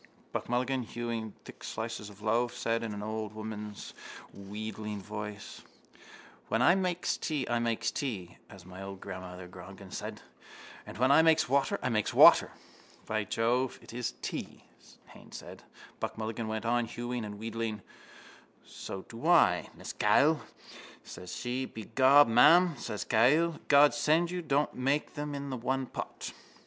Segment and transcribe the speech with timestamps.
[0.31, 3.93] Buck Mulligan, hewing thick slices from the loaf, said in an old woman's
[4.33, 5.61] wheedling voice:
[6.47, 10.23] —When I makes tea I makes tea, as old mother Grogan said.
[10.87, 12.49] And when I makes water I makes water.
[13.05, 14.63] —By Jove, it is tea,
[15.09, 15.61] Haines said.
[15.99, 17.83] Buck Mulligan went on hewing and wheedling:
[18.65, 19.17] —So I do,
[19.79, 20.41] Mrs Cahill,
[21.03, 21.67] says she.
[21.67, 26.33] Begob, ma'am, says Mrs Cahill, _God send you don't make them in the one pot.